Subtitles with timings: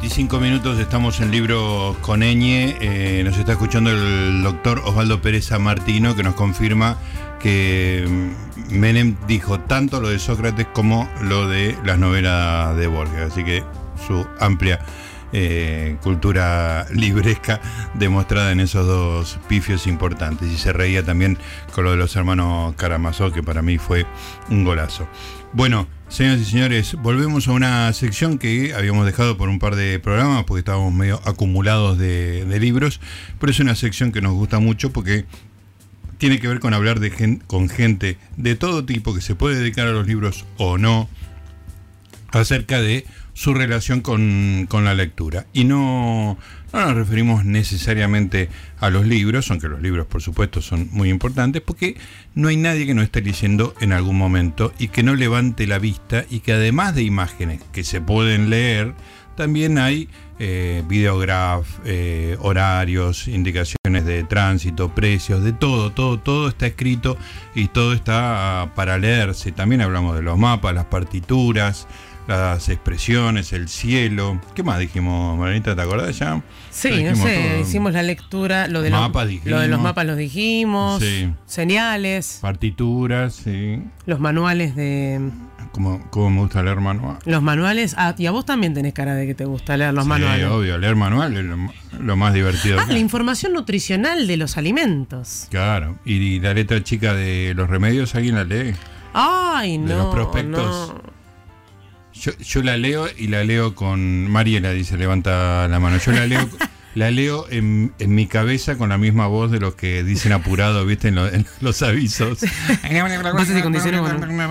[0.00, 5.20] 19 horas 25 minutos, estamos en Libro con eh, nos está escuchando el doctor Osvaldo
[5.20, 6.96] Pérez Martino que nos confirma
[7.40, 13.32] que mm, Menem dijo tanto lo de Sócrates como lo de las novelas de Borges.
[13.32, 13.64] Así que
[14.06, 14.80] su amplia
[15.32, 17.60] eh, cultura libresca
[17.94, 20.50] demostrada en esos dos pifios importantes.
[20.50, 21.38] Y se reía también
[21.72, 24.06] con lo de los hermanos Karamazov, que para mí fue
[24.50, 25.08] un golazo.
[25.52, 29.98] Bueno, señoras y señores, volvemos a una sección que habíamos dejado por un par de
[29.98, 33.00] programas porque estábamos medio acumulados de, libros,
[33.40, 35.24] pero es una sección que nos gusta mucho porque
[36.18, 37.00] tiene que ver con hablar
[37.46, 41.08] con gente de todo tipo que se puede dedicar a los libros o no,
[42.32, 45.46] acerca de su relación con, la lectura.
[45.52, 46.38] Y no,
[46.72, 48.48] no, nos referimos necesariamente
[48.80, 51.96] a los libros, aunque los libros por supuesto son muy importantes, porque
[52.34, 55.78] no hay nadie que no esté leyendo en algún momento y que no levante la
[55.78, 58.94] vista y que además de imágenes que se pueden leer,
[59.36, 60.08] también hay
[60.40, 60.82] eh,
[61.84, 67.16] eh, horarios, indicaciones de tránsito, precios, de todo, todo, todo está escrito
[67.54, 69.52] y todo está para leerse.
[69.52, 71.86] También hablamos de los mapas, las partituras,
[72.28, 74.38] las expresiones, el cielo.
[74.54, 75.74] ¿Qué más dijimos, Maranita?
[75.74, 76.42] ¿Te acordás ya?
[76.70, 79.00] Sí, no sé, hicimos la lectura, lo de, los,
[79.44, 81.02] lo de los mapas los dijimos,
[81.46, 82.38] señales.
[82.42, 83.82] Partituras, sí.
[84.04, 85.30] Los manuales de...
[85.72, 87.18] ¿Cómo, ¿Cómo, me gusta leer manual?
[87.24, 90.04] Los manuales, ah, y a vos también tenés cara de que te gusta leer los
[90.04, 90.46] sí, manuales.
[90.46, 91.44] obvio, leer manual es
[91.98, 92.78] lo, más divertido.
[92.78, 95.46] Ah, la información nutricional de los alimentos.
[95.50, 98.74] Claro, y, la letra chica de los remedios, ¿alguien la lee?
[99.14, 99.88] Ay, no.
[99.88, 100.94] De los prospectos.
[102.18, 104.28] Yo, la leo y la leo con.
[104.30, 105.98] Mariela dice, levanta la mano.
[105.98, 106.48] Yo la leo.
[106.94, 111.08] La leo en, mi cabeza con la misma voz de los que dicen apurado, ¿viste?
[111.08, 112.40] En, los avisos.
[112.40, 114.00] Bases y condiciones.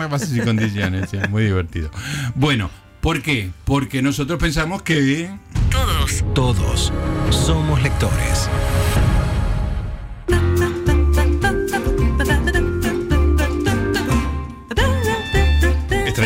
[0.09, 1.91] Bases y condiciones, muy divertido.
[2.35, 2.69] Bueno,
[3.01, 3.51] ¿por qué?
[3.65, 5.29] Porque nosotros pensamos que...
[5.69, 6.93] Todos, todos
[7.31, 8.49] somos lectores.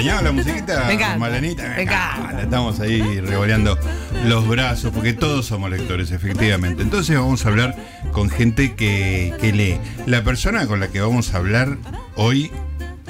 [0.02, 1.76] ¿Extrañaba la musiquita, Venga, Malenita?
[1.78, 2.40] Venga.
[2.42, 3.78] Estamos ahí revoleando
[4.26, 6.82] los brazos, porque todos somos lectores, efectivamente.
[6.82, 7.76] Entonces vamos a hablar
[8.12, 9.80] con gente que, que lee.
[10.08, 11.78] La persona con la que vamos a hablar
[12.16, 12.52] hoy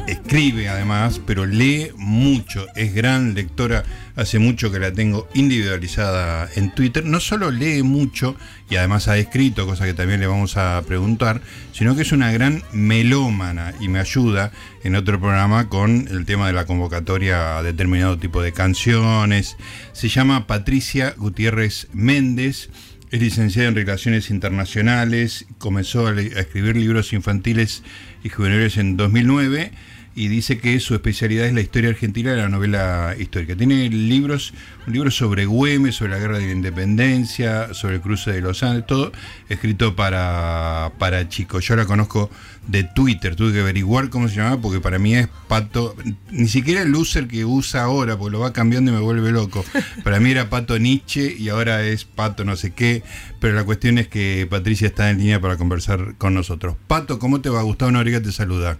[0.07, 3.83] escribe además, pero lee mucho, es gran lectora,
[4.15, 8.35] hace mucho que la tengo individualizada en Twitter, no solo lee mucho
[8.69, 11.41] y además ha escrito, cosa que también le vamos a preguntar,
[11.73, 14.51] sino que es una gran melómana y me ayuda
[14.83, 19.57] en otro programa con el tema de la convocatoria a determinado tipo de canciones.
[19.93, 22.69] Se llama Patricia Gutiérrez Méndez.
[23.11, 27.83] Es licenciada en Relaciones Internacionales, comenzó a, escribir libros infantiles
[28.23, 29.71] y juveniles en 2009
[30.13, 33.55] y dice que su especialidad es la historia argentina de la novela histórica.
[33.55, 34.53] Tiene libros,
[34.85, 38.61] un libro sobre Güemes, sobre la guerra de la independencia, sobre el cruce de los
[38.63, 39.11] Andes, todo
[39.47, 41.65] escrito para, para chicos.
[41.65, 42.29] Yo la conozco
[42.67, 45.95] de Twitter, tuve que averiguar cómo se llamaba porque para mí es Pato,
[46.29, 49.63] ni siquiera el loser que usa ahora, porque lo va cambiando y me vuelve loco.
[50.03, 53.03] Para mí era Pato Nietzsche y ahora es Pato no sé qué,
[53.39, 56.75] pero la cuestión es que Patricia está en línea para conversar con nosotros.
[56.87, 57.61] Pato, ¿cómo te va?
[57.61, 58.77] Gustavo Noriega te saluda.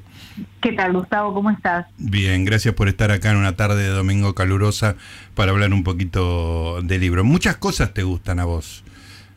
[0.62, 1.34] ¿Qué tal, Gustavo?
[1.34, 1.88] ¿Cómo estás?
[1.97, 4.96] Bien, gracias por estar acá en una tarde de domingo calurosa
[5.36, 7.24] para hablar un poquito de libro.
[7.24, 8.84] Muchas cosas te gustan a vos.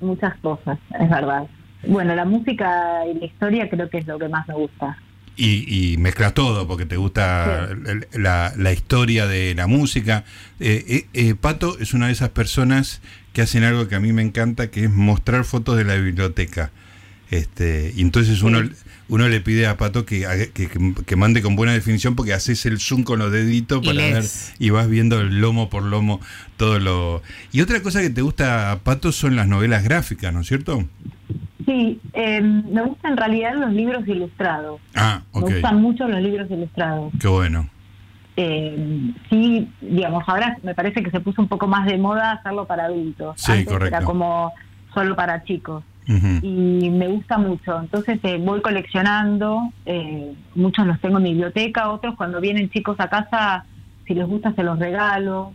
[0.01, 1.47] Muchas cosas, es verdad.
[1.87, 4.99] Bueno, la música y la historia creo que es lo que más me gusta.
[5.37, 7.69] Y, y mezclas todo, porque te gusta
[8.13, 10.25] la, historia de la música.
[10.61, 13.03] Eh, eh, eh, Pato es una de esas personas
[13.33, 16.71] que hacen algo que a mí me encanta, que es mostrar fotos de la biblioteca.
[17.31, 18.61] Este, y entonces uno,
[19.15, 23.05] uno le pide a Pato que, que, mande con buena definición porque haces el zoom
[23.05, 24.25] con los deditos para ver
[24.59, 26.21] y vas viendo el lomo por lomo
[26.57, 27.23] todo lo...
[27.53, 30.83] Y otra cosa que te gusta a Pato son las novelas gráficas, ¿no es cierto?
[31.65, 34.81] Sí, em, me gustan en realidad los libros ilustrados.
[34.97, 35.49] Ah, ok.
[35.49, 37.13] Me gustan mucho los libros ilustrados.
[37.21, 37.71] Qué bueno.
[38.37, 42.67] Eh, sí, digamos, ahora me parece que se puso un poco más de moda hacerlo
[42.67, 43.41] para adultos.
[43.41, 43.97] Sí, correcto.
[43.97, 44.53] Era como
[44.93, 47.81] solo para chicos y me gusta mucho.
[47.81, 52.97] Entonces eh, voy coleccionando, eh, muchos los tengo en mi biblioteca, otros cuando vienen chicos
[53.01, 53.65] a casa,
[54.07, 55.53] si les gusta se los regalo.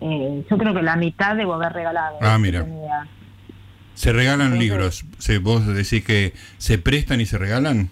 [0.00, 2.18] Eh, yo creo que la mitad debo haber regalado.
[2.20, 2.64] Ah, mira.
[3.94, 5.04] ¿Se regalan libros?
[5.42, 7.90] ¿Vos decís que se prestan y se regalan?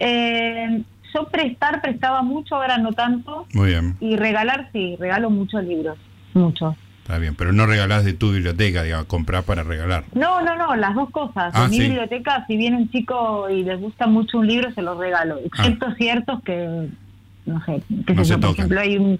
[0.00, 3.46] yo prestar prestaba mucho, ahora no tanto.
[3.52, 3.96] Muy bien.
[3.98, 5.98] Y regalar sí, regalo muchos libros,
[6.34, 6.76] muchos.
[7.08, 10.04] Está bien, pero no regalás de tu biblioteca, digamos, comprás para regalar.
[10.12, 11.54] No, no, no, las dos cosas.
[11.54, 14.82] Ah, en mi biblioteca, si viene un chico y les gusta mucho un libro, se
[14.82, 15.38] lo regalo.
[15.38, 15.94] Excepto ah.
[15.96, 16.90] ciertos que,
[17.46, 19.18] no sé, que no por ejemplo, hay un...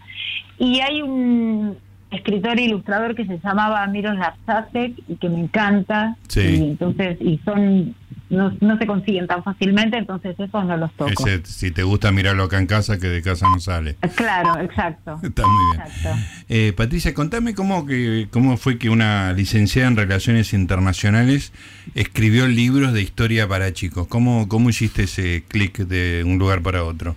[0.59, 1.79] Y hay un,
[2.11, 6.17] escritor e ilustrador que se llamaba Miros Lapsasek y que me encanta.
[6.37, 7.95] Y entonces, y son
[8.31, 11.25] no, se consiguen tan fácilmente, entonces esos no los toco.
[11.45, 13.97] si te gusta mirarlo acá en casa, que de casa no sale.
[14.17, 15.19] Claro, exacto.
[15.23, 16.17] Está muy bien.
[16.49, 21.53] Eh, Patricia, contame cómo, que, cómo fue que una licenciada en Relaciones Internacionales
[21.95, 24.07] escribió libros de historia para chicos.
[24.09, 27.17] ¿Cómo, cómo hiciste ese clic de un lugar para otro?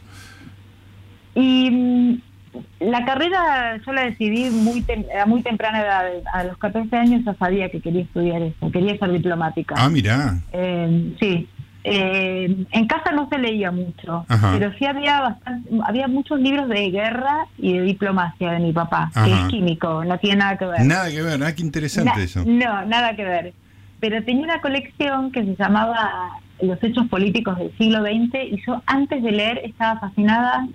[1.36, 2.22] Y mm,
[2.80, 4.86] la carrera yo la decidí muy
[5.20, 6.06] a muy temprana edad.
[6.34, 9.76] A los 14 años ya sabía que quería estudiar eso, quería ser diplomática.
[9.78, 10.40] Ah, mira.
[10.52, 11.48] Eh, sí.
[11.84, 16.92] Eh, en casa no se leía mucho, pero sí había bastante, había muchos libros de
[16.92, 20.86] guerra y de diplomacia de mi papá, que es químico, no tiene nada que ver.
[20.86, 22.44] Nada que ver, ah, qué interesante eso.
[22.46, 23.54] No, nada que ver.
[24.00, 28.84] Pero tenía una colección que se llamaba Los hechos políticos del siglo XX y yo
[28.86, 30.68] antes de leer estaba fascinada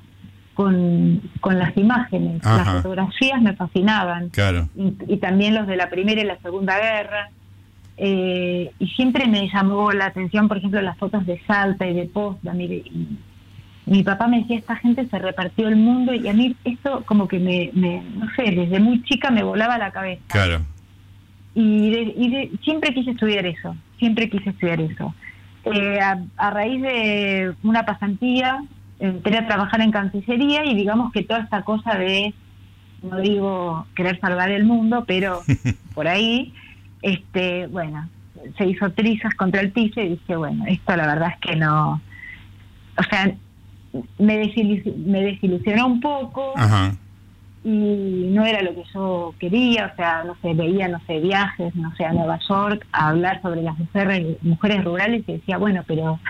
[0.56, 2.42] con, con las imágenes.
[2.42, 4.30] Las fotografías me fascinaban.
[4.30, 4.68] Claro.
[4.74, 7.28] Y, también los de la Primera y la Segunda Guerra.
[7.98, 12.06] Eh, y siempre me llamó la atención, por ejemplo, las fotos de Salta y de
[12.06, 12.58] Potsdam.
[12.62, 13.18] Y,
[13.84, 17.28] mi papá me decía, esta gente se repartió el mundo y a mí esto como
[17.28, 17.70] que me,
[18.16, 20.22] no sé, desde muy chica me volaba la cabeza.
[20.26, 20.62] Claro.
[21.54, 25.14] Y, y siempre quise estudiar eso, siempre quise estudiar eso.
[25.66, 28.62] Eh, a, raíz de una pasantía
[28.98, 32.34] entré a trabajar en Cancillería y digamos que toda esta cosa de,
[33.02, 35.43] no digo querer salvar el mundo, pero
[35.94, 36.54] por ahí,
[37.02, 38.08] este bueno,
[38.56, 42.00] se hizo trizas contra el piso y dije, bueno, esto la verdad es que no,
[42.98, 43.34] o sea,
[44.19, 46.54] me, desilusionó un poco
[47.64, 51.75] y no era lo que yo quería, o sea, no sé, veía, no sé, viajes,
[51.75, 55.82] no sé, a Nueva York, a hablar sobre las mujeres, mujeres rurales y decía, bueno,
[55.87, 56.20] pero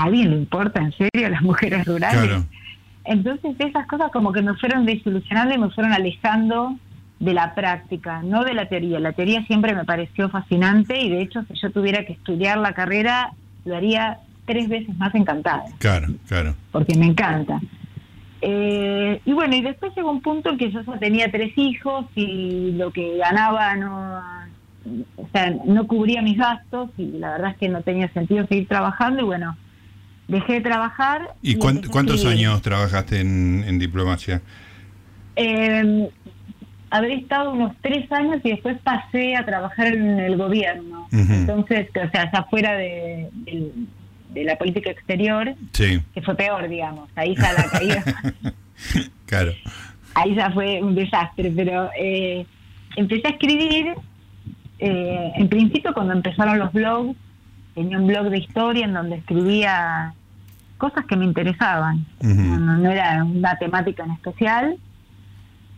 [0.00, 2.44] ¿a alguien le importa en serio a las mujeres rurales?
[3.04, 6.76] Entonces esas cosas como que me fueron desilusionando y me fueron alejando
[7.18, 8.98] de la práctica, no de la teoría.
[8.98, 12.72] La teoría siempre me pareció fascinante y de hecho si yo tuviera que estudiar la
[12.72, 13.32] carrera
[13.64, 15.64] lo haría tres veces más encantada.
[15.78, 16.54] Claro, claro.
[16.72, 17.60] Porque me encanta.
[18.42, 22.06] Eh, y bueno, y después llegó un punto en que yo ya tenía tres hijos
[22.14, 24.22] y lo que ganaba no,
[25.16, 28.66] o sea, no cubría mis gastos y la verdad es que no tenía sentido seguir
[28.66, 29.56] trabajando y bueno,
[30.30, 31.34] dejé de trabajar.
[31.42, 34.40] ¿Y, cuántos años trabajaste en, diplomacia?
[35.36, 36.08] Eh,
[36.90, 41.08] habré estado unos tres años y después pasé a trabajar en el gobierno.
[41.12, 43.28] Entonces, o sea, ya fuera de,
[44.34, 47.10] la política exterior, que fue peor, digamos.
[47.16, 48.04] Ahí ya la caída.
[49.26, 49.52] claro.
[50.14, 52.46] Ahí ya fue un desastre, pero eh,
[52.96, 53.94] empecé a escribir.
[54.78, 57.16] Eh, en principio, cuando empezaron los blogs,
[57.74, 60.14] tenía un blog de historia en donde escribía
[60.80, 62.04] cosas que me interesaban.
[62.20, 64.76] no, era una temática en especial.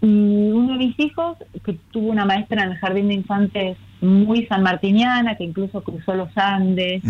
[0.01, 4.47] Y uno de mis hijos, que tuvo una maestra en el jardín de infantes muy
[4.47, 7.03] sanmartiniana, que incluso cruzó los Andes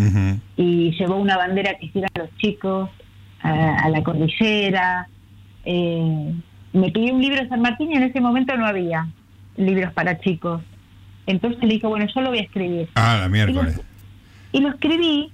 [0.57, 2.89] y llevó una bandera que hicieran los chicos
[3.41, 5.07] a, la cordillera.
[5.65, 6.33] Eh,
[6.73, 9.07] me pidió un libro de San Martín y en ese momento no había
[9.57, 10.61] libros para chicos.
[11.25, 12.89] Entonces le dije, bueno, yo lo voy a escribir.
[12.95, 13.81] Ah, la miércoles.
[14.51, 15.31] y lo escribí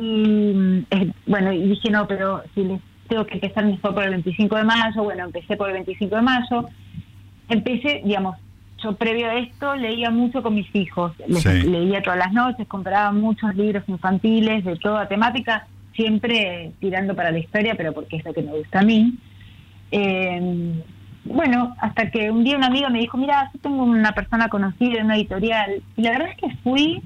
[0.00, 4.10] y eh, bueno, y dije, no, pero si les tengo que empezar mejor por el
[4.10, 6.68] 25 de mayo, bueno, empecé por el 25 de mayo.
[7.48, 8.36] Empecé, digamos,
[8.82, 13.54] yo previo a esto leía mucho con mis hijos, leía todas las noches, compraba muchos
[13.54, 18.42] libros infantiles de toda temática, siempre tirando para la historia, pero porque es lo que
[18.42, 19.14] me gusta a mí.
[19.90, 20.74] Eh,
[21.24, 24.98] bueno, hasta que un día una amiga me dijo, mira, yo tengo una persona conocida
[24.98, 27.02] en una editorial, y la verdad es que fui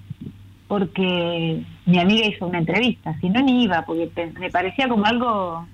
[0.69, 5.67] porque mi amiga hizo una entrevista, si no ni iba, porque me parecía como algo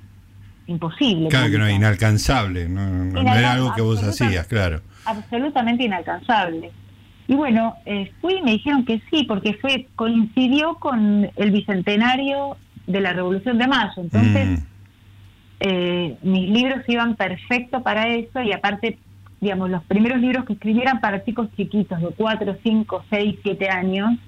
[0.67, 1.29] imposible.
[1.29, 4.81] Claro, que no, inalcanzable, no, era algo que vos hacías, claro.
[5.05, 6.71] Absolutamente inalcanzable.
[7.27, 12.57] Y bueno, eh, fui y me dijeron que sí, porque fue coincidió con el bicentenario
[12.87, 13.95] de la Revolución de Mayo.
[13.97, 14.65] Entonces, mm.
[15.61, 18.99] eh, mis libros iban perfecto para eso y aparte,
[19.41, 24.19] digamos, los primeros libros que escribieran para chicos chiquitos de 4, 5, 6, 7 años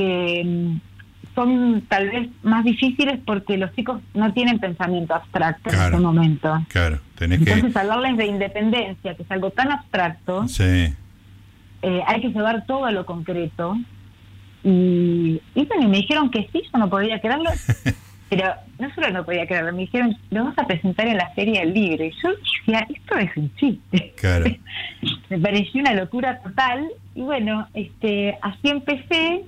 [0.00, 0.80] que mm,
[1.34, 6.64] son tal vez más difíciles porque los chicos no tienen pensamiento abstracto en este momento.
[6.68, 10.46] Claro, Entonces, hablarles de independencia, que es algo tan abstracto,
[11.82, 13.76] eh, hay que llevar todo a lo concreto.
[14.62, 17.50] Y, y, bueno, me dijeron que sí, yo no podía creerlo,
[18.28, 21.60] pero no solo no podía creerlo, me dijeron, lo vamos a presentar en la Feria
[21.60, 22.04] del Libro.
[22.04, 24.14] Y yo decía, esto es un chiste.
[24.16, 24.46] Claro.
[25.30, 26.88] me pareció una locura total.
[27.14, 29.44] Y bueno, este así empecé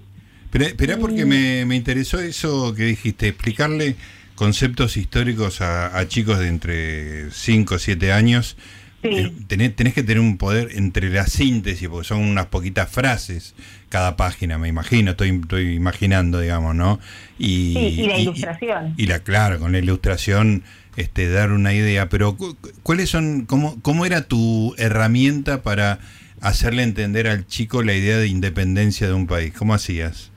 [0.52, 3.96] pero, porque me, me, interesó eso que dijiste, explicarle
[4.34, 8.56] conceptos históricos a, chicos de entre 5 o 7 años
[9.04, 13.54] eh, tenés, que tener un poder entre la síntesis, porque son unas poquitas frases
[13.88, 17.00] cada página, me imagino, estoy, estoy imaginando, digamos, ¿no?
[17.38, 18.94] Y, y la ilustración.
[18.96, 20.62] Y, la, claro, con la ilustración,
[20.96, 22.36] este, dar una idea, pero
[22.82, 25.98] ¿cuáles son, cómo, cómo era tu herramienta para
[26.40, 29.52] hacerle entender al chico la idea de independencia de un país?
[29.52, 30.31] ¿Cómo hacías?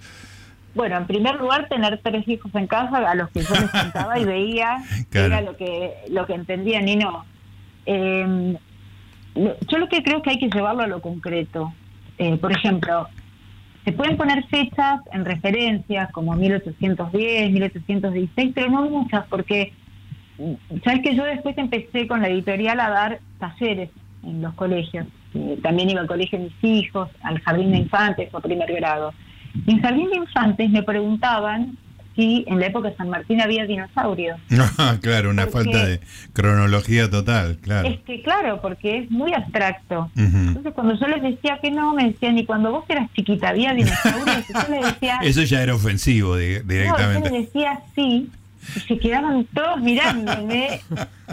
[0.76, 4.20] Bueno, en primer lugar, tener tres hijos en casa a los que yo les contaba
[4.20, 4.78] y veía
[5.14, 7.26] era lo que, lo que entendían y no.
[7.86, 8.58] Eh,
[9.36, 11.74] yo lo que creo que hay que llevarlo a lo concreto.
[12.18, 13.08] Eh, por ejemplo,
[13.86, 19.74] se pueden poner fechas en referencias como 1810, 1816, pero no muchas, porque
[20.84, 23.90] sabes que yo después empecé con la editorial a dar talleres
[24.24, 25.08] en los colegios.
[25.34, 29.14] Eh, también iba al colegio de mis hijos, al jardín de infantes o primer grado.
[29.68, 31.78] En Jardín de Infantes me preguntaban
[32.16, 34.40] si en la época de San Martín había dinosaurios.
[34.78, 36.00] Ah, claro, una falta de
[36.34, 37.88] cronología total, claro.
[37.88, 40.10] Es que claro, porque es muy abstracto.
[40.16, 43.74] Entonces cuando yo les decía que no, me decían, y cuando vos eras chiquita había
[43.74, 45.20] dinosaurios, yo les decía...
[45.24, 46.90] Eso ya era ofensivo directamente.
[46.90, 48.30] No, yo les decía sí,
[48.76, 50.82] y se quedaban todos mirándome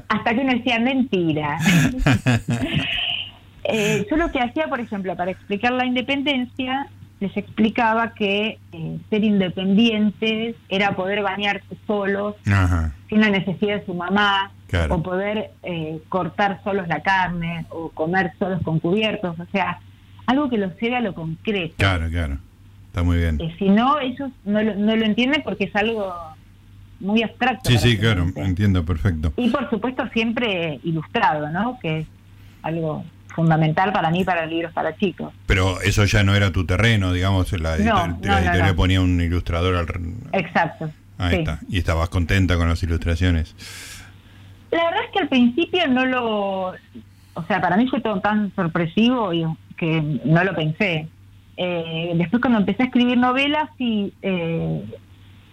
[0.08, 1.58] hasta que uno decía mentira.
[3.64, 6.88] eh, yo lo que hacía, por ejemplo, para explicar la independencia,
[7.22, 12.34] les explicaba que eh, ser independientes era poder bañarse solos,
[13.08, 14.50] sin la necesidad de su mamá,
[14.90, 19.78] o poder eh, cortar solos la carne, o comer solos con cubiertos, o sea,
[20.26, 21.74] algo que los lleve a lo concreto.
[21.78, 22.38] Claro, claro,
[22.86, 23.40] está muy bien.
[23.40, 26.12] Eh, si no, ellos no lo, no lo entienden porque es algo
[26.98, 27.70] muy abstracto.
[27.70, 29.32] Sí, sí, claro, entiendo, perfecto.
[29.36, 31.78] Y por supuesto siempre ilustrado, ¿no?
[31.80, 32.06] Que es
[32.62, 35.32] algo fundamental para mí para libros para chicos.
[35.46, 39.86] Pero eso ya no era tu terreno, digamos, la, editorial ponía un ilustrador al...
[40.32, 40.90] Exacto.
[41.18, 41.60] Ahí está.
[41.68, 43.54] Y estabas contenta con las ilustraciones.
[44.70, 46.74] La verdad es que al principio no lo...
[47.34, 49.44] O sea, para mí fue todo tan sorpresivo y
[49.76, 51.08] que no lo pensé.
[51.56, 54.84] Eh, después cuando empecé a escribir novelas y eh,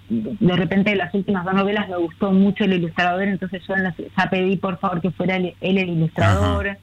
[0.09, 4.57] de repente las últimas dos novelas me gustó mucho el ilustrador, entonces yo ya pedí
[4.57, 6.77] por favor que fuera él, el ilustrador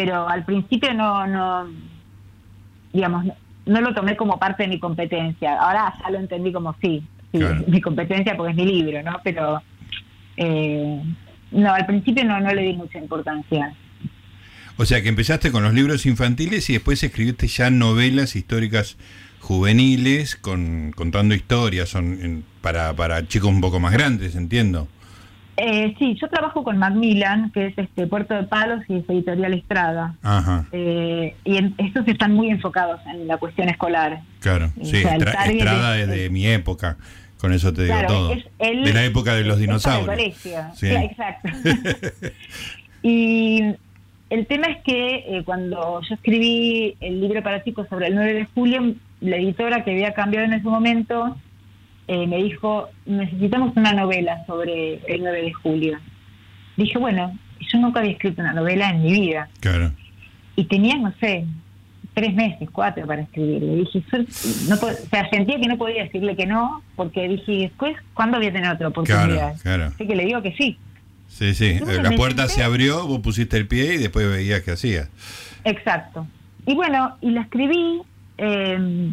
[0.00, 1.68] pero al principio no, no
[2.90, 3.26] digamos,
[3.66, 5.60] no, lo tomé como parte de mi competencia.
[5.60, 9.20] Ahora ya lo entendí como sí, sí mi competencia porque es mi libro, ¿no?
[9.22, 9.62] Pero
[10.38, 11.02] eh,
[11.50, 13.74] no, al principio no, no le di mucha importancia.
[14.78, 18.96] O sea que empezaste con los libros infantiles y después escribiste ya novelas históricas
[19.40, 24.88] juveniles con, contando historias son para, para chicos un poco más grandes, entiendo.
[25.62, 29.52] Eh, sí, yo trabajo con Macmillan, que es este Puerto de Palos y es editorial
[29.52, 30.14] Estrada.
[30.72, 34.22] Eh, y estos están muy enfocados en la cuestión escolar.
[34.40, 36.96] Claro, sí, Estrada es de, mi época.
[37.38, 38.34] Con eso te digo todo.
[38.58, 40.34] de la época de los dinosaurios.
[40.74, 40.88] Sí.
[40.88, 41.48] exacto.
[43.02, 43.74] y
[44.30, 48.32] el tema es que eh, cuando yo escribí el libro para chicos sobre el 9
[48.32, 51.36] de julio, la editora que había cambiado en ese momento
[52.12, 55.98] eh, me dijo, necesitamos una novela sobre el 9 de julio.
[56.76, 59.48] Dije, bueno, yo nunca había escrito una novela en mi vida.
[59.60, 59.92] Claro.
[60.56, 61.44] Y tenía, no sé,
[62.12, 63.62] tres meses, cuatro para escribir.
[63.62, 64.02] Le dije,
[64.68, 68.48] no, o sea, sentía que no podía decirle que no, porque dije, después, ¿cuándo voy
[68.48, 69.56] a tener otra oportunidad?
[69.62, 70.78] Claro, Así que le digo que sí.
[71.28, 75.08] Sí, sí, la puerta se abrió, vos pusiste el pie y después veías qué hacía.
[75.62, 76.26] Exacto.
[76.66, 78.02] Y bueno, y la escribí.
[78.36, 79.12] Eh,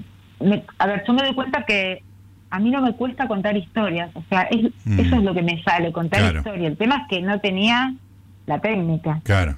[0.79, 2.01] a ver, yo me doy cuenta que
[2.49, 4.99] a mí no me cuesta contar historias, o sea, mm.
[4.99, 6.71] eso es lo que me sale, contar historias.
[6.71, 7.93] El tema es que no tenía
[8.45, 9.21] la técnica.
[9.23, 9.55] Claro.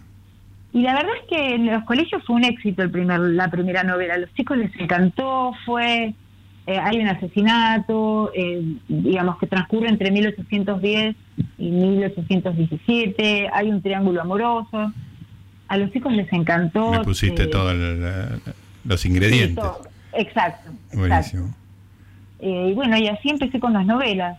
[0.72, 3.84] Y la verdad es que en los colegios fue un éxito el primer, la primera
[3.84, 4.15] novela.
[4.15, 6.13] A los chicos les encantó, fue
[6.69, 11.15] eh, hay un asesinato, eh, digamos que transcurre entre 1810
[11.58, 14.93] y 1817, hay un triángulo amoroso.
[15.67, 16.91] A los chicos les encantó.
[16.91, 17.75] Me pusiste eh, todos
[18.86, 19.65] los ingredientes.
[20.13, 20.72] exacto.
[20.93, 21.55] Buenísimo.
[22.39, 24.38] Eh, y bueno, y así empecé con las novelas.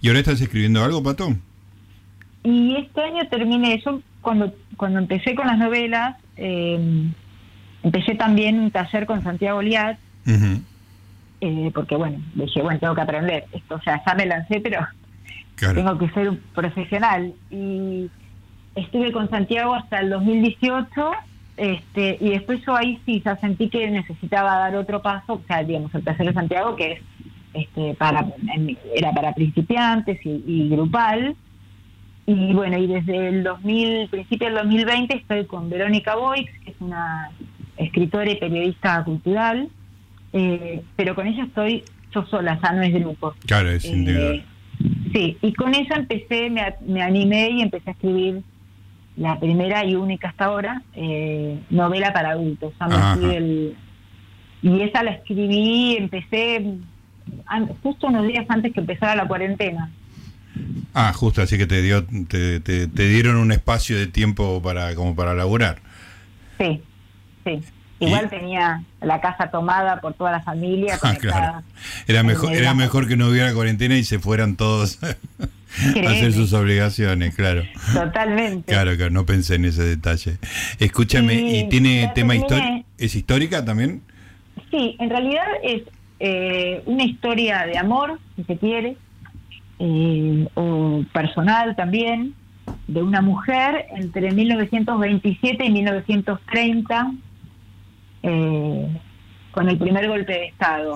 [0.00, 1.34] ¿Y ahora estás escribiendo algo, Pato?
[2.42, 7.10] Y este año terminé, yo cuando, cuando empecé con las novelas, eh,
[7.82, 9.98] empecé también un taller con Santiago Liat,
[11.40, 14.86] eh, porque bueno, dije, bueno, tengo que aprender esto, o sea, ya me lancé, pero
[15.56, 17.34] tengo que ser un profesional.
[17.50, 18.10] Y
[18.74, 21.12] estuve con Santiago hasta el 2018
[21.56, 25.62] este, y después yo ahí sí ya sentí que necesitaba dar otro paso, o sea,
[25.62, 27.00] digamos, el placer de Santiago, que es
[27.54, 28.26] este, para,
[28.94, 31.36] era para principiantes y, grupal.
[32.26, 36.76] Y bueno, y desde el 2000, principio del 2020 estoy con Verónica Boix, que es
[36.80, 37.30] una
[37.76, 39.68] escritora y periodista cultural,
[40.32, 43.34] eh, pero con ella estoy yo sola, ya no es grupo.
[43.46, 44.36] Claro, es individual.
[44.36, 44.44] Eh,
[45.12, 48.42] sí, y con ella empecé, me, me animé y empecé a escribir
[49.16, 52.72] la primera y única hasta ahora eh, novela para adultos.
[54.62, 56.78] y esa la escribí, empecé
[57.82, 59.90] justo unos días antes que empezara la cuarentena.
[60.92, 65.16] Ah, justo, así que te dio, te, te, dieron un espacio de tiempo para como
[65.16, 65.78] para laburar.
[66.58, 66.80] Sí,
[67.44, 67.60] sí.
[68.00, 70.98] Igual tenía la casa tomada por toda la familia.
[71.32, 71.62] Ah,
[72.06, 74.98] era mejor, era mejor que no hubiera cuarentena y se fueran todos
[76.06, 77.62] hacer sus obligaciones, claro.
[77.92, 78.72] Totalmente.
[78.72, 80.38] Claro, claro, no pensé en ese detalle.
[80.78, 82.84] Escúchame, ¿y, tiene tema histórico?
[82.98, 84.02] ¿Es histórica también?
[84.70, 85.82] Sí, en realidad es
[86.20, 88.96] eh, una historia de amor, si se quiere,
[89.78, 92.34] eh, o personal también,
[92.86, 97.12] de una mujer entre 1927 y 1930
[98.22, 99.00] eh,
[99.50, 100.94] con el primer golpe de Estado.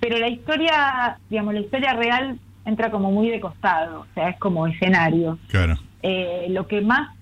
[0.00, 4.38] Pero la historia, digamos, la historia real entra como muy de costado, o sea, es
[4.38, 5.38] como escenario.
[5.48, 5.78] Claro.
[6.02, 7.14] Eh, lo que más,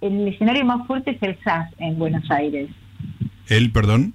[0.00, 2.70] el escenario más fuerte es el jazz en Buenos Aires.
[3.48, 4.14] ¿El, perdón?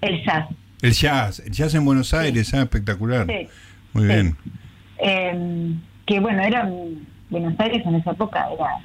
[0.00, 0.48] El jazz.
[0.82, 3.26] El jazz, el jazz en Buenos Aires, ah, espectacular.
[3.26, 3.48] Sí.
[3.92, 4.36] Muy bien.
[4.98, 6.68] Em, que bueno, era
[7.30, 8.78] Buenos Aires en esa época era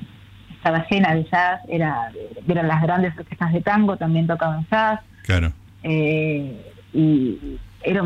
[0.55, 2.09] estaba llena de jazz, era,
[2.47, 5.01] eran las grandes orquestas de tango, también tocaban jazz.
[5.23, 5.51] Claro.
[5.83, 7.37] Eh, y
[7.83, 8.01] era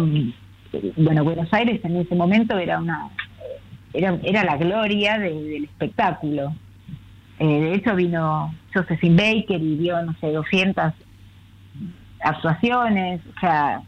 [0.98, 3.10] bueno, Buenos Aires en ese momento era una
[3.94, 6.56] era, era la gloria del espectáculo.
[7.40, 10.94] Eh, de hecho vino Josephine Baker y dio, no sé, 200
[12.22, 13.82] actuaciones, o sea,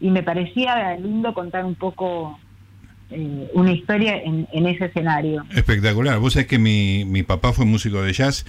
[0.00, 2.38] y me parecía lindo contar un poco
[3.10, 5.44] eh, una historia en, ese escenario.
[5.54, 6.18] Espectacular.
[6.18, 8.46] Vos sabés que mi, mi papá fue músico de jazz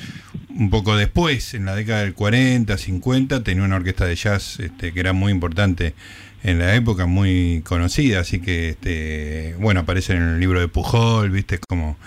[0.50, 4.94] un poco después, en la década del 40, 50, tenía una orquesta de jazz este,
[4.94, 5.94] que era muy importante
[6.44, 11.30] en la época, muy conocida, así que, este, bueno, aparece en el libro de Pujol,
[11.30, 11.98] viste, como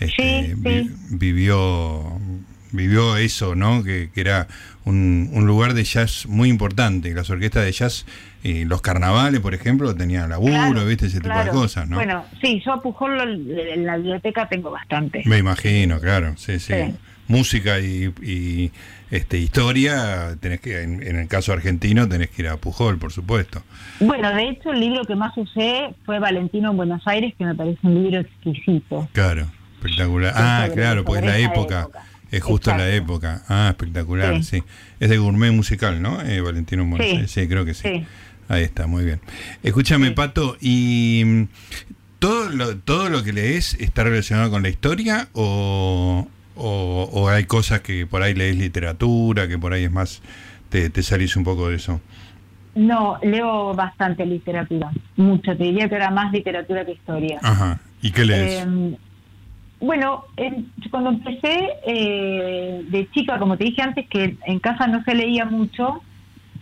[0.00, 0.54] este,
[1.10, 2.18] vivió
[2.72, 3.84] vivió eso, ¿no?
[3.84, 4.48] Que, era
[4.84, 7.14] un, un, lugar de jazz muy importante.
[7.14, 8.06] Las orquestas de jazz
[8.42, 11.06] y los carnavales, por ejemplo, tenían laburo, ¿viste?
[11.06, 11.96] Ese tipo de cosas, ¿no?
[11.96, 15.22] Bueno, sí, yo a Pujol en la biblioteca tengo bastante.
[15.26, 16.74] Me imagino, claro, sí, sí.
[17.28, 18.72] Música y,
[19.12, 23.62] este historia, tenés que, en, el caso argentino, tenés que ir a Pujol, por supuesto.
[24.00, 27.54] Bueno, de hecho, el libro que más usé fue Valentino en Buenos Aires, que me
[27.54, 29.06] parece un libro exquisito.
[29.12, 30.32] Claro, espectacular.
[30.34, 31.88] Ah, claro, pues la época.
[32.30, 33.42] Es justo la época.
[33.50, 34.62] Ah, espectacular, sí.
[34.98, 36.22] Es de gourmet musical, ¿no?
[36.22, 37.30] Eh, Valentino en Buenos Aires.
[37.30, 38.06] Sí, creo que sí.
[38.48, 39.20] Ahí está, muy bien.
[39.62, 41.42] Escúchame, Pato, ¿y mm,
[42.18, 47.80] todo lo, todo lo que lees está relacionado con la historia o, o, hay cosas
[47.80, 50.22] que por ahí lees literatura, que por ahí es más,
[50.68, 52.00] te, te salís un poco de eso?
[52.74, 57.38] No, leo bastante literatura, mucho, te diría que era más literatura que historia.
[57.42, 58.62] Ajá, ¿y qué lees?
[58.62, 58.96] Em,
[59.82, 60.24] bueno,
[60.90, 65.44] cuando empecé eh, de chica, como te dije antes, que en casa no se leía
[65.44, 66.00] mucho,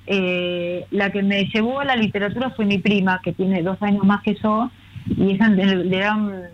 [0.07, 4.05] eh, la que me llevó a la literatura fue mi prima, que tiene dos años
[4.05, 4.70] más que yo,
[5.07, 6.44] y ella le, daban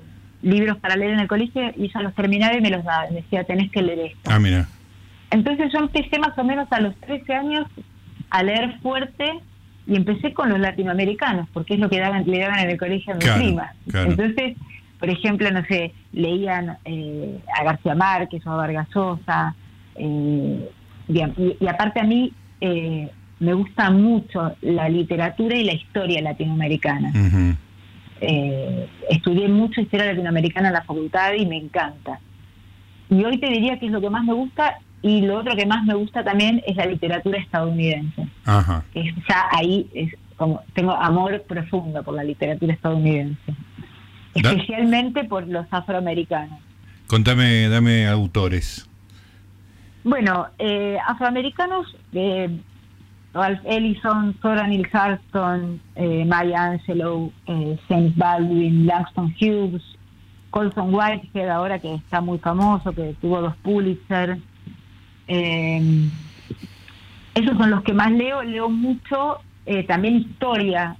[0.46, 3.06] libros para leer en el colegio y ella los terminaba y me los daba.
[3.10, 4.30] Me decía, tenés que leer esto.
[4.30, 4.68] Ah, mira.
[5.30, 7.66] Entonces yo empecé más o menos a los 13 años
[8.30, 9.24] a leer fuerte
[9.86, 13.14] y empecé con los latinoamericanos, porque es lo que daban, le daban en el colegio
[13.14, 13.72] a mi prima.
[13.92, 14.56] Entonces,
[14.98, 19.54] por ejemplo, no sé, leían eh, a García Márquez o a Vargas Llosa,
[19.96, 20.70] eh,
[21.08, 27.12] y, aparte a mí eh, me gusta mucho la literatura y la historia latinoamericana.
[28.20, 32.20] Eh, estudié mucho historia latinoamericana en la facultad y me encanta.
[33.10, 35.66] Y hoy te diría que es lo que más me gusta y lo otro que
[35.66, 38.26] más me gusta también es la literatura estadounidense.
[38.44, 38.84] Ajá.
[38.94, 43.54] ya ahí es como tengo amor profundo por la literatura estadounidense,
[44.34, 46.58] especialmente por los afroamericanos.
[47.06, 48.88] Contame, dame autores.
[50.04, 52.60] Bueno, eh, afroamericanos, eh,
[53.36, 59.82] Ralph Ellison, Zora Neale Hurston, eh, Maya Angelou, eh, James Baldwin, Langston Hughes,
[60.50, 64.38] Colson Whitehead, ahora que está muy famoso, que tuvo dos Pulitzer.
[65.28, 66.08] Eh,
[67.34, 68.42] esos son los que más leo.
[68.42, 70.96] Leo mucho eh, también historia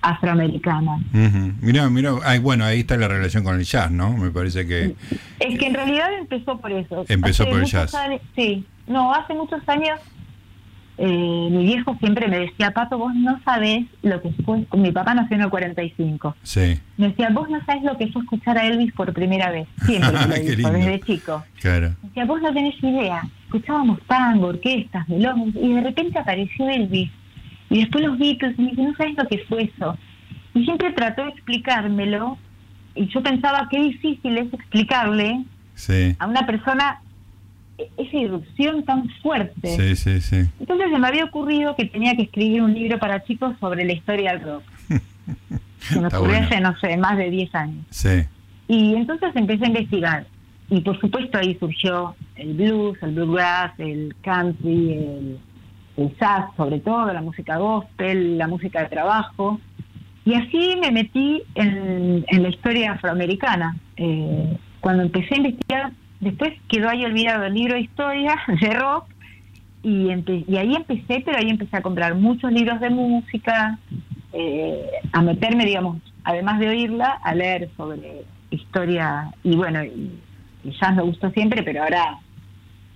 [0.00, 0.98] afroamericana.
[1.60, 4.16] Mira, mira, bueno, ahí está la relación con el jazz, ¿no?
[4.16, 4.94] Me parece que...
[5.40, 7.04] Es que en realidad empezó por eso.
[7.08, 7.94] Empezó por el jazz.
[8.34, 10.00] sí, no, hace muchos años
[10.98, 15.14] eh, mi viejo siempre me decía, Pato, vos no sabés lo que fue, mi papá
[15.14, 16.36] nació en el 45.
[16.42, 16.80] Sí.
[16.96, 19.68] Me decía, vos no sabés lo que fue escuchar a Elvis por primera vez.
[19.84, 21.44] Siempre lo dijo, desde chico.
[21.60, 21.94] Claro.
[22.02, 23.22] Me decía, vos no tenés idea.
[23.44, 27.10] Escuchábamos tango, orquestas, melones, y de repente apareció Elvis.
[27.68, 29.98] Y después los Beatles, y me dice, no sabés lo que fue eso.
[30.54, 32.38] Y siempre trató de explicármelo,
[32.94, 35.44] y yo pensaba qué difícil es explicarle
[36.18, 37.02] a una persona
[37.96, 39.68] esa irrupción tan fuerte.
[39.76, 40.48] Sí, sí, sí.
[40.60, 43.92] Entonces se me había ocurrido que tenía que escribir un libro para chicos sobre la
[43.92, 44.62] historia del rock.
[45.80, 47.86] se me ocurrió hace, no sé, más de 10 años.
[47.90, 48.24] Sí.
[48.68, 50.26] Y entonces empecé a investigar.
[50.68, 55.38] Y por supuesto ahí surgió el blues, el bluegrass, el country, el,
[55.96, 59.60] el jazz, sobre todo, la música gospel, la música de trabajo.
[60.24, 63.76] Y así me metí en, la historia afroamericana.
[63.96, 69.06] Eh, cuando empecé a investigar, después quedó ahí olvidado el libro de historia de rock
[69.82, 73.78] y, ahí empecé, pero ahí empecé a comprar muchos libros de música,
[74.32, 80.10] eh, a meterme, digamos, además de oírla, a leer sobre historia y bueno, y,
[80.64, 82.18] y jazz me gustó siempre, pero ahora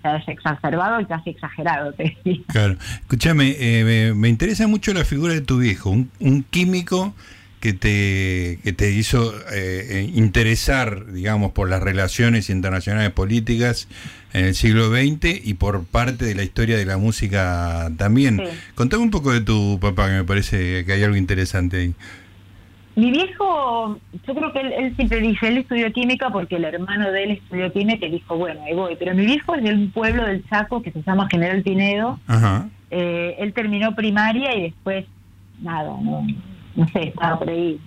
[0.05, 2.17] es exacerbado y casi exagerado, te
[2.49, 2.77] Claro.
[3.03, 7.15] Escúchame, eh, me, interesa mucho la figura de tu viejo, un, químico
[7.61, 13.87] que te, que te hizo eh, eh, interesar, digamos, por las relaciones internacionales políticas
[14.33, 18.43] en el siglo XX y por parte de la historia de la música también.
[18.75, 21.95] Contame un poco de tu papá, que me parece que hay algo interesante ahí.
[22.97, 27.25] Mi viejo, yo creo que él, siempre dice, él estudió química porque el hermano de
[27.25, 28.97] él estudió química y dijo, bueno, ahí voy.
[28.99, 32.19] Pero mi viejo es de un pueblo del Chaco que se llama General Pinedo.
[32.91, 35.05] Eh, él terminó primaria y después,
[35.61, 36.27] nada, no,
[36.75, 37.81] no sé, estaba por ahí.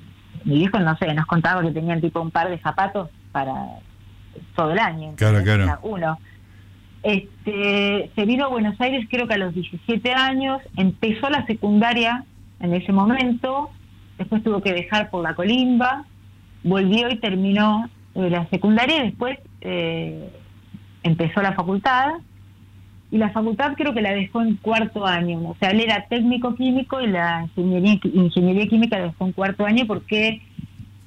[0.46, 3.54] Mi viejo, no sé, nos contaba que tenían tipo un par de zapatos para
[4.56, 5.14] todo el año.
[5.16, 5.80] Claro, claro.
[5.84, 6.20] Uno.
[7.02, 12.24] Este, se vino a Buenos Aires creo que a los 17 años, empezó la secundaria
[12.60, 13.70] en ese momento
[14.18, 16.06] después tuvo que dejar por la colimba,
[16.64, 20.30] volvió y terminó eh, la secundaria y después eh,
[21.04, 22.14] empezó la facultad.
[23.14, 26.56] Y la facultad creo que la dejó en cuarto año, o sea, él era técnico
[26.56, 30.42] químico y la ingeniería, ingeniería química la dejó en cuarto año porque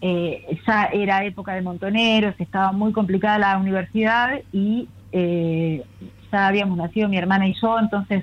[0.01, 7.09] eh, ya era época de montoneros, estaba muy complicada la universidad y ya habíamos nacido
[7.09, 8.23] mi hermana y yo, entonces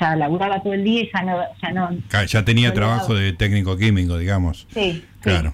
[0.00, 1.36] ya laburaba todo el día y ya no...
[1.62, 4.66] Ya, no, ya tenía trabajo de técnico químico, digamos.
[4.70, 5.52] Sí, claro.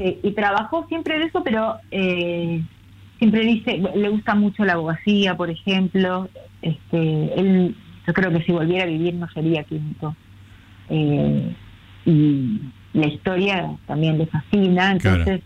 [0.00, 2.62] y trabajó siempre de eso, pero eh,
[3.18, 6.28] siempre dice, le gusta mucho la abogacía, por ejemplo.
[6.68, 7.76] Este él
[8.06, 10.14] Yo creo que si volviera a vivir no sería químico.
[10.88, 11.54] Eh,
[12.04, 12.60] y
[12.92, 15.40] la historia también le fascina, entonces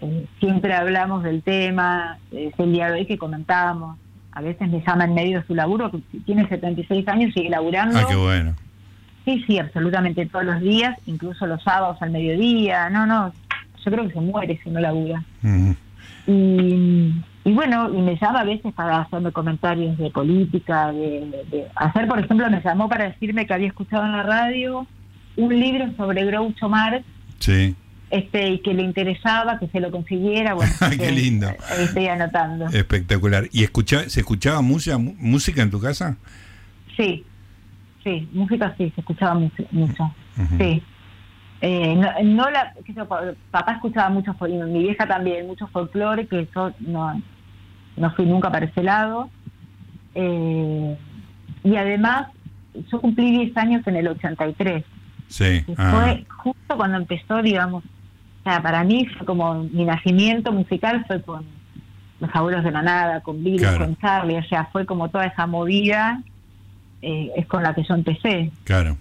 [0.00, 3.96] eh, siempre hablamos del tema, es el día de hoy que comentábamos
[4.34, 7.98] a veces me llama en medio de su laburo, que tiene 76 años, sigue laburando.
[7.98, 8.54] Ah, qué bueno.
[9.24, 12.90] Sí, sí, absolutamente todos los días, incluso los sábados al mediodía.
[12.90, 13.32] No, no,
[13.84, 15.22] yo creo que se muere si no labura.
[16.26, 17.14] y,
[17.44, 22.18] y, bueno, y me llama a veces para hacerme comentarios de política, de, hacer, por
[22.18, 24.86] ejemplo, me llamó para decirme que había escuchado en la radio
[25.36, 27.04] un libro sobre Groucho Marx.
[27.38, 27.76] Sí
[28.14, 30.54] este y que le interesaba que se lo consiguiera.
[30.54, 31.48] Bueno, qué lindo.
[31.78, 32.66] estoy anotando.
[32.66, 33.48] Espectacular.
[33.52, 36.16] ¿Y escucha, se escuchaba música, música en tu casa?
[36.96, 37.24] Sí,
[38.04, 40.14] sí, música sí, se escuchaba mucho.
[40.58, 40.82] Sí.
[41.60, 42.74] Eh, no, la,
[43.50, 47.20] papá escuchaba mucho mi vieja también, mucho folclore, que yo no,
[47.96, 49.30] no fui nunca para ese lado.
[50.14, 50.96] Eh,
[51.62, 52.28] y además,
[52.90, 54.84] yo cumplí 10 años en el 83.
[55.28, 55.62] Sí.
[55.66, 56.20] Fue ah.
[56.36, 61.44] justo cuando empezó, digamos, o sea, para mí fue como mi nacimiento musical fue con
[62.20, 65.46] los abuelos de la nada, con Billy, con Charlie, o sea, fue como toda esa
[65.46, 66.22] movida,
[67.02, 68.50] eh, es con la que yo empecé.
[68.64, 68.96] Claro.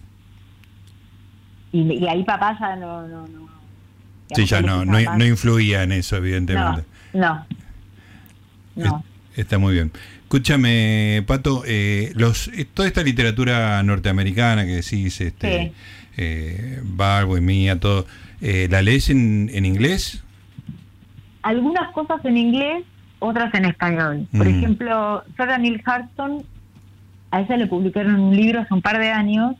[1.71, 3.07] Y, ahí papá ya no...
[3.07, 3.47] no, no
[4.33, 6.83] sí, ya no, no, influía en eso, evidentemente.
[7.13, 7.45] No,
[8.75, 9.03] no.
[9.35, 9.91] Está muy bien.
[10.23, 15.71] Escúchame, Pato, eh, los, eh, toda esta literatura norteamericana que decís, este, sí.
[16.17, 18.05] eh, y mía, todo,
[18.41, 20.23] eh, ¿La lees en, inglés?
[21.43, 22.83] Algunas cosas en inglés,
[23.19, 24.27] otras en español.
[24.35, 24.57] Por mm.
[24.57, 26.43] ejemplo, Sarah Neil Hartson,
[27.31, 29.55] a ella le publicaron un libro hace un par de años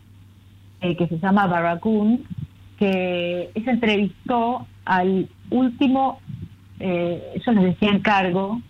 [0.82, 2.24] eh, que se llama Barracoon,
[2.78, 6.20] que ella entrevistó al último,
[6.80, 8.62] ellos les decían cargo,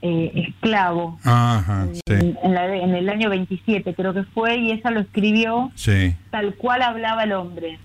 [0.00, 1.18] eh, esclavo
[2.06, 5.72] en, en, el año 27 creo que fue y ella lo escribió
[6.30, 7.78] tal cual hablaba el hombre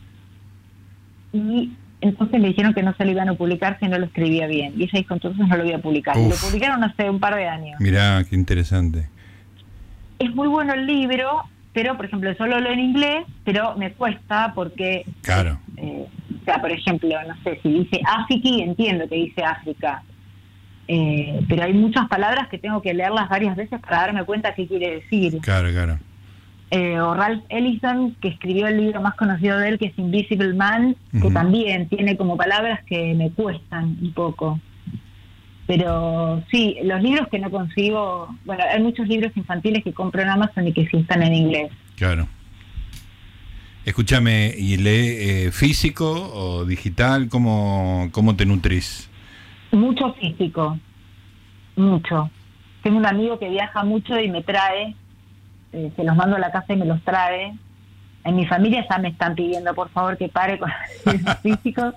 [1.33, 1.71] y
[2.03, 4.73] entonces le dijeron que no se lo iban a publicar si no lo escribía bien.
[4.77, 6.17] Y ella dijo, entonces no lo voy a publicar.
[6.17, 7.79] Y lo publicaron hace un par de años.
[7.79, 9.07] Mirá, qué interesante.
[10.19, 14.51] Es muy bueno el libro, pero por ejemplo, solo lo en inglés, pero me cuesta
[14.53, 15.05] porque...
[15.21, 15.59] Claro.
[15.77, 16.05] Eh,
[16.41, 20.03] o sea, por ejemplo, no sé, si dice África, entiendo que dice África.
[20.87, 24.67] Eh, pero hay muchas palabras que tengo que leerlas varias veces para darme cuenta qué
[24.67, 25.39] quiere decir.
[25.41, 25.99] Claro, claro
[26.73, 30.55] eh, o Ralph Ellison, que escribió el libro más conocido de él, que es Invisible
[30.55, 34.59] Man, que también tiene como palabras que me cuestan un poco.
[35.67, 40.29] pero sí, los libros que no consigo, bueno, hay muchos libros infantiles que compro en
[40.29, 41.71] Amazon y que sí están en inglés.
[41.95, 42.27] Claro.
[43.85, 47.29] Escúchame, ¿y lee eh, físico o digital?
[47.29, 49.11] ¿Cómo, ¿Cómo te nutrís?
[49.73, 50.77] Mucho físico,
[51.75, 52.29] mucho.
[52.83, 54.93] Tengo un amigo que viaja mucho y me trae,
[55.71, 57.55] eh, se los mando a la casa y me los trae.
[58.23, 60.71] En mi familia ya me están pidiendo, por favor, que pare con
[61.05, 61.95] los físicos.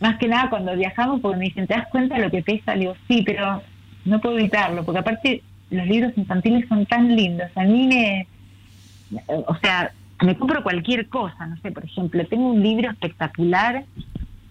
[0.00, 2.74] Más que nada cuando viajamos, porque me dicen, ¿te das cuenta de lo que pesa?
[2.74, 3.62] Le digo, sí, pero
[4.04, 7.48] no puedo evitarlo, porque aparte los libros infantiles son tan lindos.
[7.54, 8.26] A mí me.
[9.46, 13.84] O sea, me compro cualquier cosa, no sé, por ejemplo, tengo un libro espectacular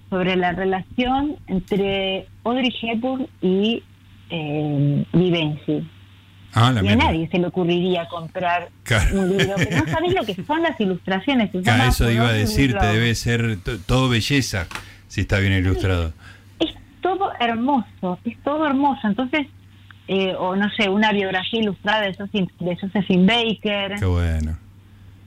[0.10, 3.84] sobre la relación entre Audrey Hepburn y
[4.30, 5.88] eh, Vivenci.
[6.54, 8.70] Ah, y a nadie se le ocurriría comprar
[9.14, 11.52] un libro, pero no sabéis lo que son las ilustraciones.
[11.54, 14.68] eso iba a decirte, debe ser todo belleza
[15.08, 16.14] si está bien ilustrado.
[16.60, 19.08] Es todo hermoso, es todo hermoso.
[19.08, 19.48] Entonces,
[20.08, 24.00] eh, o no sé, una biografía ilustrada de Josephine Baker.
[24.00, 24.58] Qué bueno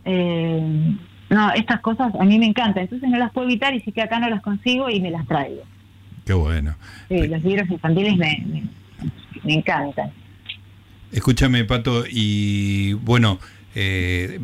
[0.04, 0.96] eh,
[1.30, 4.02] no, estas cosas a mí me encantan, entonces no las puedo evitar y sí que
[4.02, 5.62] acá no las consigo y me las traigo.
[6.26, 6.74] Qué bueno.
[7.08, 8.68] Sí, los libros infantiles me,
[9.44, 10.10] me, encantan.
[11.12, 13.38] Escúchame, Pato, y bueno,
[13.76, 14.40] eh,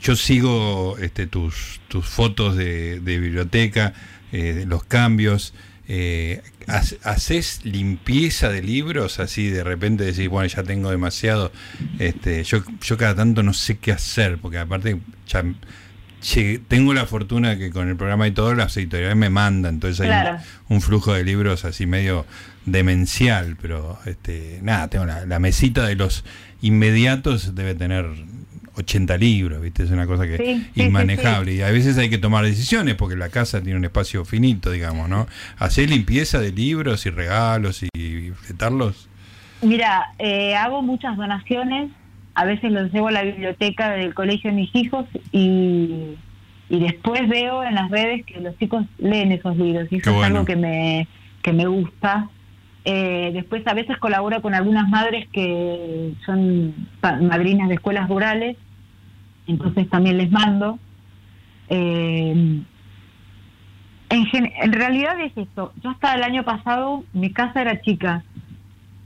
[0.00, 3.92] yo sigo este, tus, tus fotos de, biblioteca,
[4.32, 5.52] eh, los cambios.
[5.88, 9.18] Eh, ¿Haces limpieza de libros?
[9.18, 11.52] Así de repente decís, bueno, ya tengo demasiado.
[11.98, 15.00] Este, yo, yo cada tanto no sé qué hacer, porque aparte
[16.68, 20.38] tengo la fortuna que con el programa y todo las editoriales me mandan, entonces hay
[20.68, 22.26] un, flujo de libros así medio
[22.66, 26.24] demencial, pero este, nada, tengo la, la mesita de los
[26.62, 28.06] inmediatos debe tener
[28.76, 29.82] 80 libros, ¿viste?
[29.82, 31.54] Es una cosa que es inmanejable.
[31.54, 35.08] y a veces hay que tomar decisiones porque la casa tiene un espacio finito, digamos,
[35.08, 35.26] ¿no?
[35.58, 39.08] ¿Hacer limpieza de libros y regalos y fletarlos?
[39.62, 41.90] Mira, eh, hago muchas donaciones.
[42.34, 46.16] A veces los llevo a la biblioteca del colegio de mis hijos y,
[46.68, 49.88] después veo en las redes que los chicos leen esos libros.
[49.90, 51.08] Y eso es algo que me,
[51.42, 52.28] que me gusta.
[52.84, 58.56] Eh, después a veces colaboro con algunas madres que son madrinas de escuelas rurales
[59.50, 60.78] entonces también les mando.
[61.68, 62.62] Eh,
[64.10, 68.24] en, realidad es esto, yo hasta el año pasado mi casa era chica,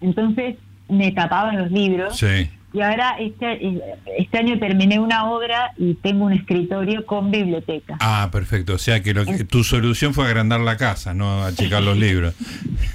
[0.01, 0.57] entonces
[0.89, 2.23] me tapaban los libros.
[2.75, 3.81] Y ahora este,
[4.19, 7.97] este año terminé una obra y tengo un escritorio con biblioteca.
[8.01, 8.75] Ah, perfecto.
[8.75, 12.35] O sea que, lo tu solución fue agrandar la casa, no achicar los libros.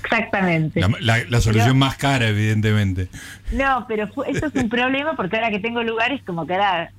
[0.03, 0.81] Exactamente.
[0.99, 3.07] La, solución más cara, evidentemente.
[3.53, 6.91] No, pero eso es un problema porque ahora que tengo lugares como que ahora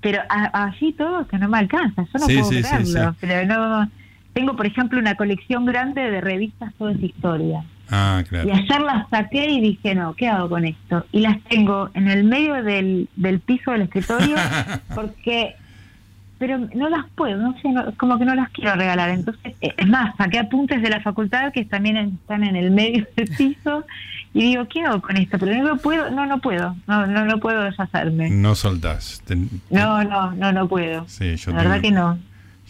[0.00, 3.16] pero así todo que no me alcanza, yo no puedo creerlo.
[3.20, 3.90] pero no,
[4.32, 7.64] tengo por ejemplo una colección grande de revistas toda esa historia.
[7.92, 8.48] Ah, claro.
[8.48, 11.04] Y ayer las saqué y dije, no, ¿qué hago con esto?
[11.12, 14.36] Y las tengo en el medio del, del piso del escritorio
[14.94, 15.56] porque
[16.42, 19.10] pero no las puedo, no sé, como que no las quiero regalar.
[19.10, 23.06] Entonces, eh, es más, saqué apuntes de la facultad que también están en el medio
[23.16, 23.84] del piso
[24.34, 25.38] y digo, ¿qué hago con esto?
[25.38, 28.28] Pero no puedo, no, no puedo, no, no, no puedo deshacerme.
[28.30, 29.22] No soltás.
[29.70, 31.06] no, no, no, no puedo.
[31.06, 32.18] Sí, yo la verdad que no.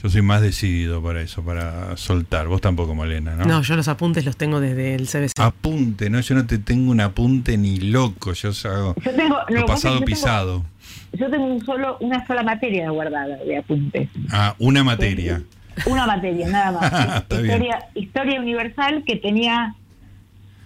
[0.03, 2.49] Yo soy más decidido para eso, para soltar.
[2.49, 3.45] Vos tampoco, Malena, ¿no?
[3.45, 5.39] No, yo los apuntes los tengo desde el CBC.
[5.39, 6.21] Apunte, ¿no?
[6.21, 8.33] Yo no te tengo un apunte ni loco.
[8.33, 10.65] Yo hago yo tengo, lo pasado pisado
[11.13, 14.09] yo tengo un solo, una sola materia guardada de apuntes.
[14.31, 15.43] Ah, una materia.
[15.87, 17.23] Una materia, nada más.
[17.31, 19.75] historia, historia universal que tenía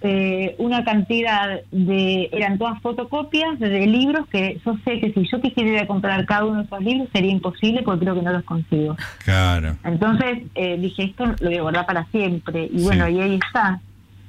[0.09, 5.41] eh, una cantidad de, eran todas fotocopias de libros que yo sé que si yo
[5.41, 8.97] quisiera comprar cada uno de esos libros sería imposible porque creo que no los consigo.
[9.25, 9.77] Claro.
[9.83, 12.69] Entonces eh, dije, esto lo voy a guardar para siempre.
[12.73, 13.81] Y bueno, y ahí está.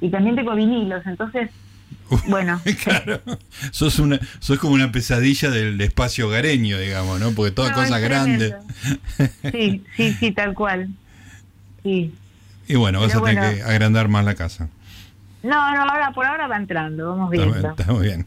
[0.02, 1.52] Y también tengo vinilos, entonces
[2.28, 3.22] bueno, claro.
[3.72, 7.32] Sos, una, sos como una pesadilla del espacio hogareño, digamos, ¿no?
[7.32, 8.56] Porque toda cosa grande.
[9.52, 10.90] Sí, sí, sí, tal cual.
[11.84, 12.14] Sí.
[12.68, 14.70] Y bueno, vas a tener que agrandar más la casa.
[15.44, 17.70] No, no, ahora por ahora va entrando, vamos viendo.
[17.70, 18.26] Estamos bien.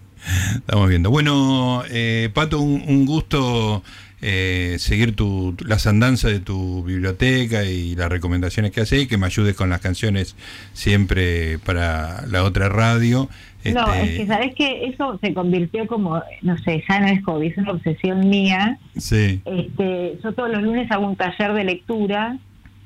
[0.55, 1.11] Estamos viendo.
[1.11, 3.83] Bueno, eh, Pato, un gusto
[4.23, 9.17] eh, seguir tu, las andanzas de tu biblioteca y las recomendaciones que haces y que
[9.17, 10.37] me ayudes con las canciones
[10.75, 13.31] siempre para la otra radio.
[13.65, 17.25] No, este, es que sabes que eso se convirtió como, no sé, ya no es
[17.25, 18.79] hobby, es una obsesión mía.
[18.99, 19.41] Sí.
[19.47, 22.37] Este, yo todos los lunes hago un taller de lectura,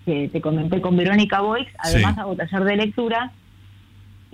[0.05, 3.33] que te comenté con Verónica Boix, además hago taller de lectura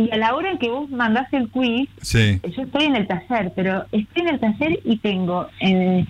[0.00, 3.52] y a la hora en que vos mandás el quiz, yo estoy en el taller,
[3.54, 6.06] pero estoy en el taller y tengo en,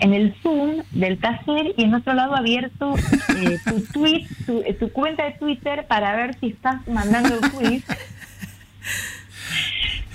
[0.00, 2.94] el Zoom del taller y en otro lado abierto
[3.36, 7.84] eh, tu tweet, tu, tu, cuenta de Twitter para ver si estás mandando el quiz.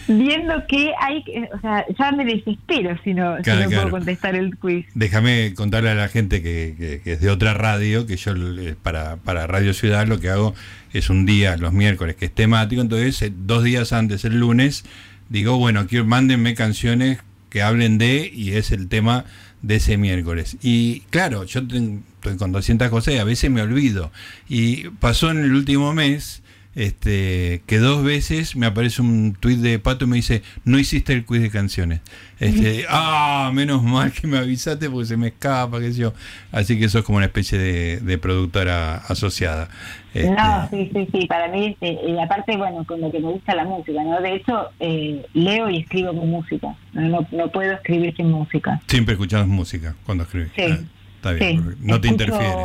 [0.09, 4.57] viendo que hay, o sea, ya me desespero si no, si no puedo contestar el
[4.57, 4.87] quiz.
[4.95, 8.33] Déjame contarle a la gente que, es de otra radio, que yo
[8.81, 10.55] para, para Radio Ciudad lo que hago
[10.93, 14.83] es un día, los miércoles, que es temático, entonces eh, dos días antes, el lunes,
[15.29, 17.19] digo, bueno, quiero, mándenme canciones
[17.49, 19.25] que hablen de, y es el tema
[19.61, 20.57] de ese miércoles.
[20.61, 22.01] Y claro, yo estoy
[22.37, 24.11] con 200 cosas y a veces me olvido.
[24.47, 26.41] Y pasó en el último mes
[26.79, 31.11] este, que dos veces me aparece un tuit de Pato y me dice, no hiciste
[31.11, 31.99] el quiz de canciones.
[32.39, 36.13] Este, ah, menos mal que me avisaste porque se me escapa, qué sé yo.
[36.53, 39.67] Así que eso es como una especie de, productora asociada.
[40.13, 43.55] Este, no, sí, sí, sí, para mí, y aparte, bueno, con lo que me gusta
[43.55, 44.21] la música, ¿no?
[44.21, 48.79] De hecho, eh, leo y escribo con música, no, no, puedo escribir sin música.
[48.87, 50.51] Siempre escuchas música cuando escribes.
[50.55, 50.63] Sí.
[50.63, 50.77] Ah,
[51.15, 52.55] está bien, no te interfiere.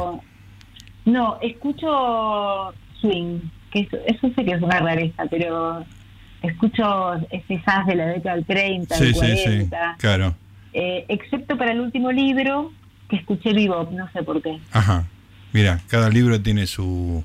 [1.05, 3.41] No, escucho swing
[3.75, 5.85] eso, sé que es una rareza, pero
[6.43, 9.97] escucho ese jazz de la década del 30, del 40.
[9.99, 10.35] claro.
[10.73, 12.73] Eh, excepto para el último libro,
[13.09, 14.59] que escuché vivo, no sé por qué.
[14.73, 15.07] Ajá.
[15.53, 17.23] Mira, cada libro tiene su,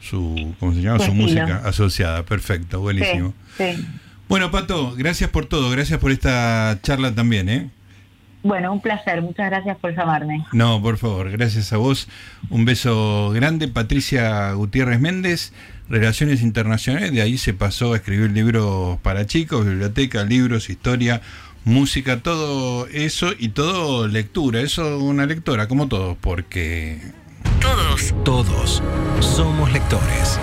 [0.00, 0.98] su ¿cómo se llama?
[0.98, 2.24] Su, música asociada.
[2.24, 3.34] Perfecto, buenísimo.
[3.56, 3.86] Sí,
[4.28, 7.70] Bueno, Pato, gracias por todo, gracias por esta charla también, ¿eh?
[8.42, 9.22] Bueno, un placer.
[9.22, 10.44] Muchas gracias por llamarme.
[10.52, 12.08] No, por favor, gracias a vos.
[12.50, 13.68] Un beso grande.
[13.68, 15.52] Patricia Gutiérrez Méndez,
[15.92, 17.12] Relaciones Internacionales.
[17.12, 21.20] De ahí se pasó a escribir libros para chicos, biblioteca, libros, historia,
[21.64, 24.62] música, todo eso y todo lectura.
[24.62, 26.98] Eso una lectora, como todos, porque...
[27.60, 28.82] Todos, todos
[29.20, 30.38] somos lectores.